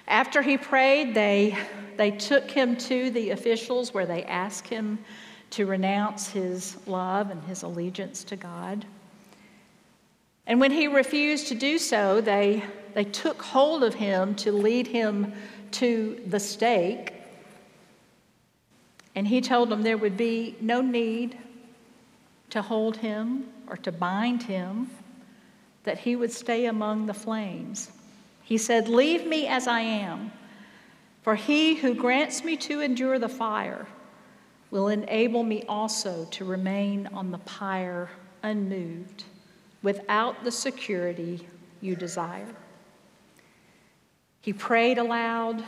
After 0.09 0.43
he 0.43 0.57
prayed, 0.57 1.15
they, 1.15 1.57
they 1.97 2.11
took 2.11 2.51
him 2.51 2.77
to 2.77 3.11
the 3.11 3.31
officials 3.31 3.93
where 3.93 4.07
they 4.07 4.25
asked 4.25 4.69
him 4.69 4.99
to 5.51 5.67
renounce 5.67 6.29
his 6.29 6.77
love 6.87 7.31
and 7.31 7.43
his 7.45 7.63
allegiance 7.63 8.25
to 8.25 8.37
God. 8.37 8.85
And 10.47 10.61
when 10.61 10.71
he 10.71 10.87
refused 10.87 11.49
to 11.49 11.55
do 11.55 11.79
so, 11.79 12.21
they, 12.21 12.63
they 12.95 13.05
took 13.05 13.43
hold 13.43 13.83
of 13.83 13.95
him 13.95 14.35
to 14.37 14.53
lead 14.53 14.87
him 14.87 15.33
to 15.73 16.21
the 16.27 16.39
stake. 16.39 17.13
And 19.15 19.27
he 19.27 19.41
told 19.41 19.71
them 19.71 19.83
there 19.83 19.97
would 19.97 20.17
be 20.17 20.57
no 20.61 20.81
need 20.81 21.37
to 22.51 22.63
hold 22.63 22.99
him 22.99 23.49
or 23.67 23.77
to 23.79 23.91
bind 23.91 24.45
him, 24.45 24.89
that 25.83 25.99
he 25.99 26.15
would 26.15 26.33
stay 26.33 26.67
among 26.67 27.07
the 27.07 27.15
flames. 27.15 27.91
He 28.45 28.59
said, 28.59 28.89
Leave 28.89 29.27
me 29.27 29.49
as 29.49 29.67
I 29.67 29.81
am, 29.81 30.31
for 31.23 31.35
he 31.35 31.75
who 31.75 31.95
grants 31.95 32.45
me 32.45 32.57
to 32.59 32.81
endure 32.81 33.19
the 33.19 33.29
fire 33.29 33.89
will 34.71 34.89
enable 34.89 35.43
me 35.43 35.65
also 35.69 36.27
to 36.31 36.45
remain 36.45 37.09
on 37.13 37.33
the 37.33 37.39
pyre 37.39 38.11
unmoved 38.45 39.25
without 39.83 40.45
the 40.45 40.51
security 40.51 41.47
you 41.81 41.97
desire. 41.97 42.55
He 44.41 44.53
prayed 44.53 44.99
aloud, 44.99 45.65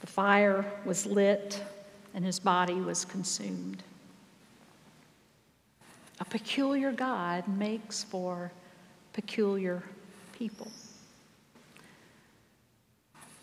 the 0.00 0.06
fire 0.06 0.64
was 0.84 1.06
lit, 1.06 1.62
and 2.14 2.24
his 2.24 2.40
body 2.40 2.74
was 2.74 3.04
consumed. 3.04 3.82
A 6.18 6.24
peculiar 6.24 6.92
God 6.92 7.46
makes 7.46 8.02
for 8.04 8.50
peculiar 9.12 9.82
people. 10.32 10.68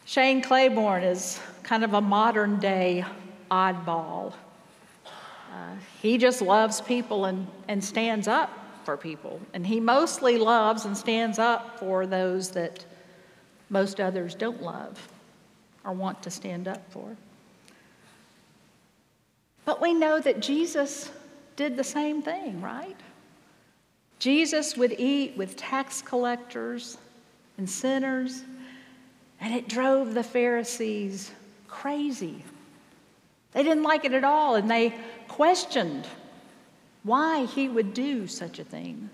Shane 0.05 0.41
Claiborne 0.41 1.03
is 1.03 1.39
kind 1.61 1.83
of 1.83 1.93
a 1.93 2.01
modern 2.01 2.59
day 2.59 3.05
oddball. 3.49 4.33
Uh, 5.05 5.75
he 6.01 6.17
just 6.17 6.41
loves 6.41 6.81
people 6.81 7.25
and, 7.25 7.47
and 7.67 7.83
stands 7.83 8.27
up 8.27 8.62
for 8.85 8.97
people. 8.97 9.39
And 9.53 9.65
he 9.65 9.79
mostly 9.79 10.37
loves 10.37 10.85
and 10.85 10.97
stands 10.97 11.39
up 11.39 11.79
for 11.79 12.05
those 12.05 12.51
that 12.51 12.85
most 13.69 13.99
others 13.99 14.35
don't 14.35 14.61
love 14.61 15.07
or 15.83 15.93
want 15.93 16.23
to 16.23 16.31
stand 16.31 16.67
up 16.67 16.91
for. 16.91 17.15
But 19.65 19.81
we 19.81 19.93
know 19.93 20.19
that 20.19 20.39
Jesus 20.39 21.09
did 21.55 21.77
the 21.77 21.83
same 21.83 22.21
thing, 22.21 22.61
right? 22.61 22.95
Jesus 24.19 24.77
would 24.77 24.95
eat 24.99 25.35
with 25.37 25.55
tax 25.55 26.01
collectors 26.01 26.97
and 27.57 27.69
sinners, 27.69 28.43
and 29.39 29.53
it 29.53 29.67
drove 29.67 30.13
the 30.13 30.23
Pharisees 30.23 31.31
crazy. 31.67 32.43
They 33.51 33.63
didn't 33.63 33.83
like 33.83 34.05
it 34.05 34.13
at 34.13 34.23
all, 34.23 34.55
and 34.55 34.69
they 34.69 34.93
questioned 35.27 36.07
why 37.03 37.45
he 37.45 37.67
would 37.69 37.93
do 37.93 38.27
such 38.27 38.59
a 38.59 38.63
thing. 38.63 39.09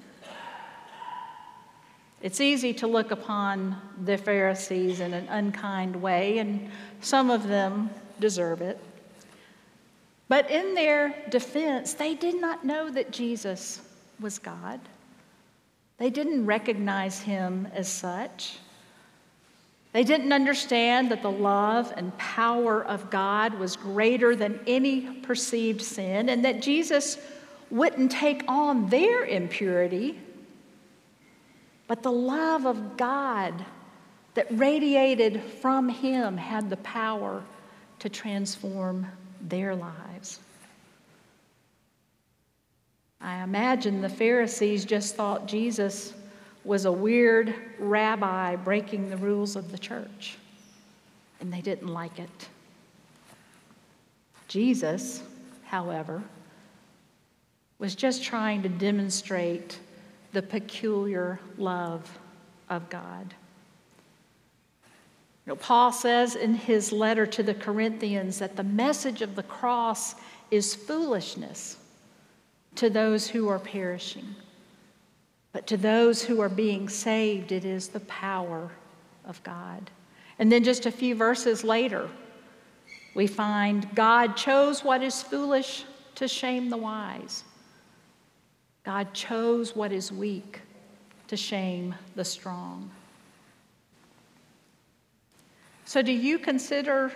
It's 2.21 2.41
easy 2.41 2.73
to 2.75 2.88
look 2.88 3.12
upon 3.12 3.78
the 4.04 4.17
Pharisees 4.17 4.99
in 4.99 5.13
an 5.13 5.28
unkind 5.30 5.95
way, 5.95 6.39
and 6.39 6.69
some 7.02 7.30
of 7.30 7.47
them 7.47 7.89
deserve 8.19 8.62
it. 8.62 8.78
But 10.28 10.52
in 10.52 10.75
their 10.75 11.15
defense, 11.30 11.93
they 11.93 12.13
did 12.13 12.39
not 12.39 12.65
know 12.65 12.89
that 12.89 13.12
Jesus 13.12 13.82
was 14.19 14.38
God. 14.38 14.80
They 15.97 16.10
didn't 16.10 16.45
recognize 16.45 17.19
him 17.19 17.67
as 17.73 17.88
such. 17.88 18.58
They 19.91 20.04
didn't 20.04 20.34
understand 20.34 21.10
that 21.12 21.23
the 21.23 21.32
love 21.32 21.91
and 21.97 22.15
power 22.17 22.84
of 22.84 23.10
God 23.10 23.56
was 23.56 23.75
greater 23.75 24.36
than 24.36 24.60
any 24.67 25.02
perceived 25.21 25.82
sin, 25.82 26.30
and 26.30 26.45
that 26.45 26.62
Jesus 26.62 27.17
wouldn't 27.71 28.12
take 28.12 28.43
on 28.47 28.89
their 28.89 29.25
impurity, 29.25 30.19
but 31.88 32.03
the 32.03 32.12
love 32.12 32.65
of 32.65 32.97
God 32.97 33.65
that 34.34 34.47
radiated 34.51 35.41
from 35.41 35.89
him 35.89 36.38
had 36.38 36.69
the 36.69 36.77
power 36.77 37.43
to 37.99 38.10
transform 38.10 39.08
their 39.41 39.75
lives. 39.75 40.39
I 43.21 43.43
imagine 43.43 44.01
the 44.01 44.10
Pharisees 44.10 44.86
just 44.86 45.15
thought 45.15 45.47
Jesus 45.47 46.13
was 46.63 46.86
a 46.86 46.91
weird 46.91 47.53
rabbi 47.77 48.55
breaking 48.55 49.10
the 49.10 49.17
rules 49.17 49.55
of 49.55 49.71
the 49.71 49.77
church, 49.77 50.38
and 51.41 51.51
they 51.51 51.62
didn't 51.62 51.88
like 51.88 52.19
it. 52.19 52.47
Jesus, 54.47 55.21
however, 55.65 56.23
was 57.79 57.95
just 57.95 58.23
trying 58.23 58.61
to 58.61 58.69
demonstrate 58.69 59.79
the 60.33 60.41
peculiar 60.41 61.39
love 61.57 62.19
of 62.69 62.89
God. 62.89 63.33
You 65.45 65.53
know, 65.53 65.55
Paul 65.55 65.91
says 65.91 66.35
in 66.35 66.53
his 66.53 66.91
letter 66.91 67.25
to 67.25 67.41
the 67.41 67.55
Corinthians 67.55 68.37
that 68.39 68.55
the 68.55 68.63
message 68.63 69.21
of 69.21 69.35
the 69.35 69.43
cross 69.43 70.15
is 70.51 70.75
foolishness 70.75 71.77
to 72.75 72.89
those 72.89 73.27
who 73.27 73.47
are 73.47 73.59
perishing. 73.59 74.35
But 75.51 75.65
to 75.67 75.77
those 75.77 76.21
who 76.21 76.41
are 76.41 76.49
being 76.49 76.87
saved, 76.89 77.51
it 77.51 77.65
is 77.65 77.87
the 77.87 78.01
power 78.01 78.69
of 79.25 79.41
God. 79.43 79.89
And 80.37 80.51
then 80.51 80.63
just 80.63 80.85
a 80.85 80.91
few 80.91 81.15
verses 81.15 81.63
later, 81.63 82.07
we 83.15 83.25
find 83.25 83.93
God 83.95 84.37
chose 84.37 84.83
what 84.83 85.01
is 85.01 85.23
foolish 85.23 85.85
to 86.15 86.27
shame 86.27 86.69
the 86.69 86.77
wise. 86.77 87.43
God 88.89 89.13
chose 89.13 89.75
what 89.75 89.91
is 89.91 90.12
weak 90.12 90.62
to 91.28 91.38
shame 91.38 91.93
the 92.15 92.25
strong. 92.25 92.89
So, 95.86 96.02
do 96.02 96.12
you 96.12 96.39
consider 96.39 97.12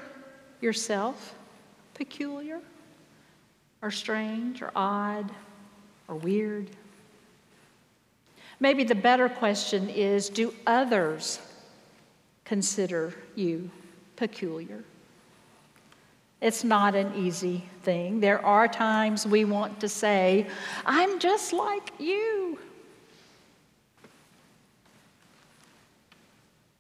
yourself 0.62 1.34
peculiar 1.96 2.60
or 3.82 3.90
strange 3.90 4.62
or 4.62 4.72
odd 4.76 5.32
or 6.08 6.14
weird? 6.14 6.70
Maybe 8.60 8.84
the 8.84 8.94
better 8.94 9.28
question 9.28 9.90
is 9.90 10.30
do 10.30 10.54
others 10.68 11.40
consider 12.46 13.16
you 13.34 13.72
peculiar? 14.16 14.84
It's 16.44 16.66
not 16.66 16.94
an 16.94 17.14
easy 17.16 17.64
thing. 17.84 18.20
There 18.20 18.46
are 18.46 18.68
times 18.68 19.26
we 19.26 19.46
want 19.46 19.80
to 19.80 19.88
say, 19.88 20.46
I'm 20.86 21.18
just 21.20 21.54
like 21.54 21.92
you. 22.00 22.60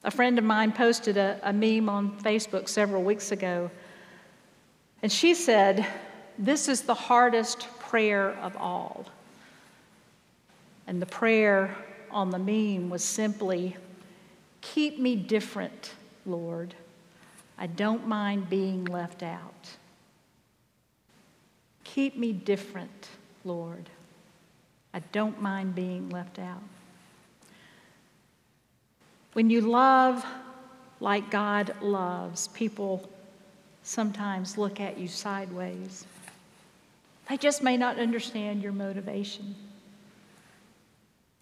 A 0.04 0.12
friend 0.12 0.38
of 0.38 0.43
mine 0.43 0.73
posted 0.73 1.15
a, 1.15 1.39
a, 1.43 1.54
meme 1.54 1.88
on 1.88 2.19
Facebook 2.19 2.67
several 2.67 3.04
weeks 3.04 3.32
ago, 3.32 3.71
and 5.02 5.10
she 5.10 5.34
said, 5.34 5.88
This 6.38 6.67
is 6.67 6.82
the 6.82 6.93
hardest 6.93 7.69
prayer 7.80 8.32
of 8.41 8.58
all. 8.58 9.06
And 10.88 11.02
the 11.02 11.06
prayer 11.06 11.73
on 12.12 12.32
the 12.32 12.38
meme 12.38 12.89
was 12.89 13.02
simply, 13.02 13.78
Keep 14.60 14.99
me 14.99 15.15
different, 15.15 15.93
Lord. 16.26 16.76
I 17.63 17.67
don't 17.67 18.06
mind 18.06 18.49
being 18.49 18.84
left 18.84 19.23
out. 19.23 19.69
Keep 21.86 22.17
me 22.17 22.34
different, 22.34 23.08
Lord. 23.45 23.89
I 24.93 24.99
don't 25.13 25.41
mind 25.41 25.73
being 25.73 26.10
left 26.10 26.39
out. 26.39 26.62
When 29.32 29.49
you 29.49 29.62
love 29.62 30.26
like 30.99 31.32
God 31.32 31.73
loves, 31.82 32.49
people 32.49 33.10
sometimes 33.82 34.58
look 34.58 34.82
at 34.82 34.97
you 34.97 35.08
sideways. 35.08 36.06
They 37.30 37.38
just 37.38 37.63
may 37.63 37.78
not 37.78 37.97
understand 37.97 38.62
your 38.62 38.73
motivation. 38.73 39.56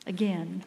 Again, 0.05 0.63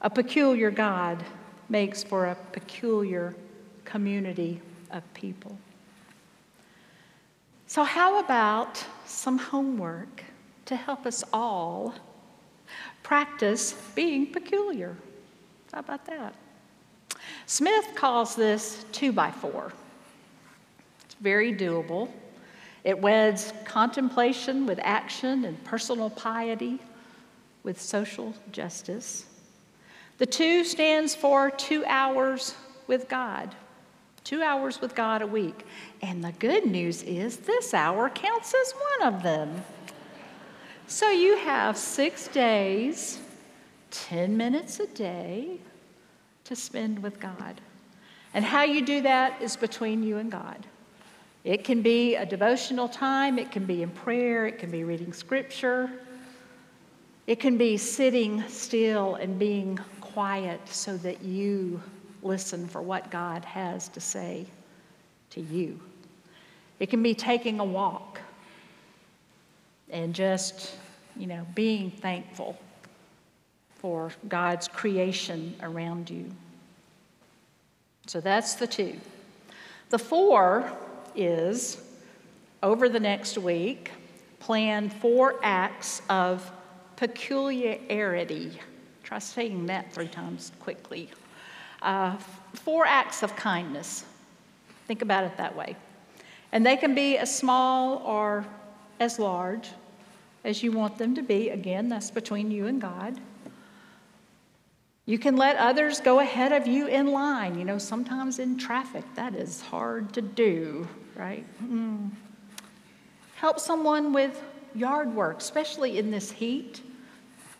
a 0.00 0.10
peculiar 0.10 0.72
God 0.72 1.24
makes 1.68 2.02
for 2.02 2.26
a 2.26 2.34
peculiar 2.50 3.36
community 3.86 4.60
of 4.90 5.02
people. 5.14 5.56
So, 7.66 7.82
how 7.82 8.20
about 8.20 8.84
some 9.06 9.38
homework 9.38 10.22
to 10.66 10.76
help 10.76 11.06
us 11.06 11.24
all 11.32 11.94
practice 13.02 13.72
being 13.94 14.32
peculiar? 14.32 14.96
How 15.72 15.80
about 15.80 16.06
that? 16.06 16.34
Smith 17.46 17.88
calls 17.94 18.34
this 18.34 18.84
two 18.92 19.12
by 19.12 19.30
four. 19.30 19.72
It's 21.04 21.14
very 21.14 21.54
doable. 21.54 22.08
It 22.84 23.00
weds 23.00 23.52
contemplation 23.64 24.64
with 24.64 24.78
action 24.82 25.44
and 25.44 25.62
personal 25.64 26.08
piety 26.08 26.78
with 27.62 27.80
social 27.80 28.32
justice. 28.52 29.26
The 30.18 30.26
two 30.26 30.64
stands 30.64 31.14
for 31.14 31.50
two 31.50 31.84
hours 31.86 32.54
with 32.86 33.08
God, 33.08 33.54
two 34.26 34.42
hours 34.42 34.80
with 34.80 34.92
God 34.96 35.22
a 35.22 35.26
week. 35.26 35.64
And 36.02 36.22
the 36.22 36.32
good 36.32 36.66
news 36.66 37.04
is 37.04 37.36
this 37.36 37.72
hour 37.72 38.10
counts 38.10 38.52
as 38.52 38.72
one 38.72 39.14
of 39.14 39.22
them. 39.22 39.62
So 40.88 41.10
you 41.10 41.36
have 41.36 41.76
six 41.76 42.26
days, 42.26 43.20
10 43.92 44.36
minutes 44.36 44.80
a 44.80 44.88
day 44.88 45.60
to 46.42 46.56
spend 46.56 47.04
with 47.04 47.20
God. 47.20 47.60
And 48.34 48.44
how 48.44 48.64
you 48.64 48.84
do 48.84 49.00
that 49.02 49.40
is 49.40 49.56
between 49.56 50.02
you 50.02 50.16
and 50.16 50.30
God. 50.30 50.66
It 51.44 51.62
can 51.62 51.80
be 51.80 52.16
a 52.16 52.26
devotional 52.26 52.88
time, 52.88 53.38
it 53.38 53.52
can 53.52 53.64
be 53.64 53.84
in 53.84 53.90
prayer, 53.90 54.46
it 54.46 54.58
can 54.58 54.72
be 54.72 54.82
reading 54.82 55.12
scripture, 55.12 55.88
it 57.28 57.38
can 57.38 57.56
be 57.56 57.76
sitting 57.76 58.42
still 58.48 59.14
and 59.14 59.38
being 59.38 59.78
quiet 60.00 60.60
so 60.68 60.96
that 60.96 61.22
you 61.22 61.80
listen 62.26 62.66
for 62.66 62.82
what 62.82 63.10
God 63.10 63.44
has 63.44 63.88
to 63.88 64.00
say 64.00 64.46
to 65.30 65.40
you. 65.40 65.80
It 66.78 66.90
can 66.90 67.02
be 67.02 67.14
taking 67.14 67.60
a 67.60 67.64
walk 67.64 68.20
and 69.90 70.14
just, 70.14 70.74
you 71.16 71.26
know, 71.26 71.46
being 71.54 71.90
thankful 71.90 72.58
for 73.76 74.10
God's 74.28 74.68
creation 74.68 75.54
around 75.62 76.10
you. 76.10 76.30
So 78.06 78.20
that's 78.20 78.54
the 78.54 78.66
two. 78.66 78.98
The 79.90 79.98
four 79.98 80.70
is 81.14 81.80
over 82.62 82.88
the 82.88 83.00
next 83.00 83.38
week, 83.38 83.92
plan 84.40 84.90
four 84.90 85.36
acts 85.42 86.02
of 86.08 86.50
peculiarity. 86.96 88.58
Try 89.02 89.18
saying 89.18 89.66
that 89.66 89.92
three 89.92 90.08
times 90.08 90.52
quickly. 90.60 91.08
Uh, 91.82 92.16
four 92.54 92.86
acts 92.86 93.22
of 93.22 93.34
kindness. 93.36 94.04
Think 94.86 95.02
about 95.02 95.24
it 95.24 95.36
that 95.36 95.54
way. 95.54 95.76
And 96.52 96.64
they 96.64 96.76
can 96.76 96.94
be 96.94 97.18
as 97.18 97.34
small 97.34 97.98
or 97.98 98.46
as 99.00 99.18
large 99.18 99.70
as 100.44 100.62
you 100.62 100.72
want 100.72 100.96
them 100.96 101.14
to 101.14 101.22
be. 101.22 101.50
Again, 101.50 101.88
that's 101.88 102.10
between 102.10 102.50
you 102.50 102.66
and 102.66 102.80
God. 102.80 103.20
You 105.04 105.18
can 105.18 105.36
let 105.36 105.56
others 105.56 106.00
go 106.00 106.20
ahead 106.20 106.52
of 106.52 106.66
you 106.66 106.86
in 106.86 107.08
line. 107.08 107.58
You 107.58 107.64
know, 107.64 107.78
sometimes 107.78 108.38
in 108.38 108.58
traffic, 108.58 109.04
that 109.14 109.34
is 109.34 109.60
hard 109.60 110.12
to 110.14 110.22
do 110.22 110.88
right? 111.16 111.44
Mm. 111.64 112.10
Help 113.36 113.58
someone 113.58 114.12
with 114.12 114.42
yard 114.74 115.14
work, 115.14 115.38
especially 115.38 115.98
in 115.98 116.10
this 116.10 116.30
heat. 116.30 116.82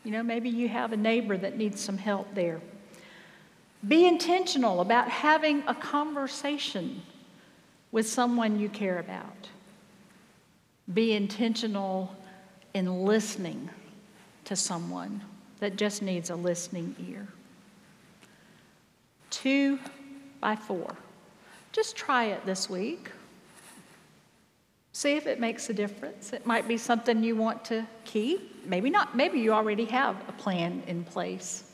You 0.04 0.12
know, 0.12 0.22
maybe 0.22 0.48
you 0.48 0.68
have 0.68 0.92
a 0.92 0.96
neighbor 0.96 1.36
that 1.36 1.56
needs 1.56 1.80
some 1.80 1.98
help 1.98 2.32
there. 2.34 2.60
Be 3.86 4.06
intentional 4.06 4.80
about 4.80 5.08
having 5.08 5.62
a 5.66 5.74
conversation 5.74 7.02
with 7.92 8.08
someone 8.08 8.58
you 8.58 8.68
care 8.68 8.98
about. 8.98 9.48
Be 10.92 11.12
intentional 11.12 12.14
in 12.74 13.04
listening 13.04 13.70
to 14.44 14.56
someone 14.56 15.22
that 15.60 15.76
just 15.76 16.02
needs 16.02 16.30
a 16.30 16.36
listening 16.36 16.94
ear. 17.08 17.26
Two 19.30 19.78
by 20.40 20.56
four. 20.56 20.96
Just 21.72 21.96
try 21.96 22.26
it 22.26 22.44
this 22.46 22.70
week. 22.70 23.10
See 24.92 25.14
if 25.16 25.26
it 25.26 25.38
makes 25.38 25.68
a 25.68 25.74
difference. 25.74 26.32
It 26.32 26.46
might 26.46 26.66
be 26.66 26.78
something 26.78 27.22
you 27.22 27.36
want 27.36 27.64
to 27.66 27.86
keep. 28.04 28.66
Maybe 28.66 28.88
not. 28.88 29.14
Maybe 29.14 29.40
you 29.40 29.52
already 29.52 29.84
have 29.86 30.16
a 30.28 30.32
plan 30.32 30.82
in 30.86 31.04
place 31.04 31.65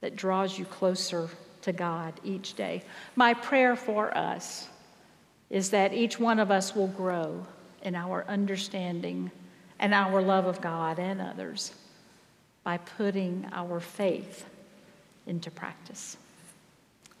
that 0.00 0.16
draws 0.16 0.58
you 0.58 0.64
closer 0.64 1.28
to 1.62 1.72
God 1.72 2.14
each 2.24 2.54
day. 2.54 2.82
My 3.16 3.34
prayer 3.34 3.76
for 3.76 4.16
us 4.16 4.68
is 5.50 5.70
that 5.70 5.92
each 5.92 6.18
one 6.18 6.38
of 6.38 6.50
us 6.50 6.74
will 6.74 6.88
grow 6.88 7.46
in 7.82 7.94
our 7.94 8.24
understanding 8.28 9.30
and 9.78 9.94
our 9.94 10.20
love 10.20 10.46
of 10.46 10.60
God 10.60 10.98
and 10.98 11.20
others 11.20 11.72
by 12.64 12.76
putting 12.76 13.48
our 13.52 13.80
faith 13.80 14.44
into 15.26 15.50
practice. 15.50 16.16